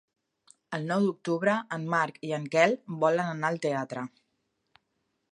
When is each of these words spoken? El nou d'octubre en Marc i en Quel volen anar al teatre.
El 0.75 0.85
nou 0.91 1.03
d'octubre 1.07 1.57
en 1.77 1.85
Marc 1.93 2.17
i 2.29 2.33
en 2.37 2.47
Quel 2.55 2.73
volen 3.03 3.29
anar 3.35 3.51
al 3.53 3.61
teatre. 3.67 4.07